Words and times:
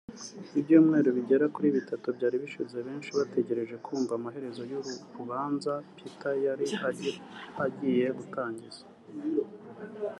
Ibyumweru 0.59 1.07
bigera 1.17 1.45
kuri 1.55 1.67
bitatu 1.77 2.07
byari 2.17 2.35
bishize 2.43 2.77
benshi 2.87 3.09
bategereje 3.17 3.75
kumva 3.85 4.11
amaherezo 4.19 4.61
y’uru 4.71 4.93
rubanza 5.15 5.71
Peter 5.97 6.35
yari 6.45 6.65
agiye 7.65 8.07
gutangiza 8.17 8.81